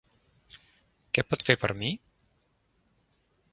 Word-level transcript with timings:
Què 1.17 1.25
pot 1.33 1.45
fer 1.51 1.57
per 1.65 1.71
mi? 1.83 1.93